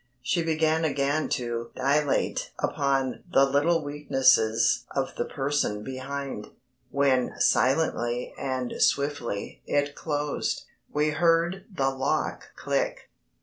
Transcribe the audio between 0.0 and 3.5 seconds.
She began again to dilate upon the